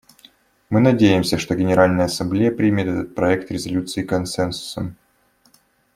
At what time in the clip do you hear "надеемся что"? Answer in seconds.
0.79-1.53